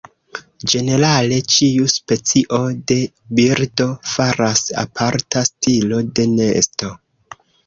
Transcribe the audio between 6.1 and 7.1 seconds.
de nesto.